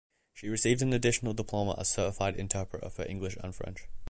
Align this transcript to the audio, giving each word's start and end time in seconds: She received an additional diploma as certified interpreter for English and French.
She 0.33 0.49
received 0.49 0.81
an 0.81 0.93
additional 0.93 1.35
diploma 1.35 1.75
as 1.77 1.89
certified 1.89 2.35
interpreter 2.35 2.89
for 2.89 3.05
English 3.07 3.37
and 3.43 3.53
French. 3.53 3.87